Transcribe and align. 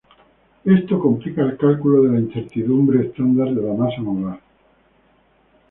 Esto 0.65 0.99
complica 0.99 1.43
el 1.43 1.57
cálculo 1.57 2.01
de 2.01 2.13
la 2.13 2.19
incertidumbre 2.21 3.05
estándar 3.05 3.53
de 3.53 3.61
la 3.61 3.73
masa 3.75 4.01
molar. 4.01 4.39